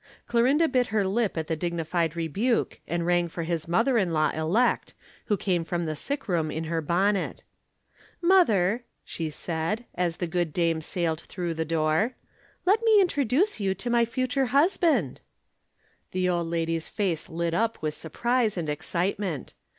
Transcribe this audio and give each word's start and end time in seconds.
Clorinda 0.25 0.67
bit 0.67 0.87
her 0.87 1.05
lip 1.05 1.37
at 1.37 1.45
the 1.45 1.55
dignified 1.55 2.15
rebuke, 2.15 2.79
and 2.87 3.05
rang 3.05 3.27
for 3.27 3.43
his 3.43 3.67
mother 3.67 3.99
in 3.99 4.11
law 4.11 4.31
elect, 4.31 4.95
who 5.25 5.37
came 5.37 5.63
from 5.63 5.85
the 5.85 5.95
sick 5.95 6.27
room 6.27 6.49
in 6.49 6.63
her 6.63 6.81
bonnet. 6.81 7.43
"Mother," 8.19 8.83
she 9.05 9.29
said, 9.29 9.85
as 9.93 10.17
the 10.17 10.25
good 10.25 10.53
dame 10.53 10.81
sailed 10.81 11.21
through 11.21 11.53
the 11.53 11.65
door, 11.65 12.15
"let 12.65 12.81
me 12.83 12.99
introduce 12.99 13.59
you 13.59 13.75
to 13.75 13.91
my 13.91 14.03
future 14.03 14.45
husband." 14.45 15.21
[Illustration: 16.11 16.11
A 16.11 16.11
Family 16.11 16.11
Reunion.] 16.11 16.11
The 16.13 16.29
old 16.35 16.47
lady's 16.47 16.89
face 16.89 17.29
lit 17.29 17.53
up 17.53 17.79
with 17.83 17.93
surprise 17.93 18.57
and 18.57 18.69
excitement. 18.69 19.53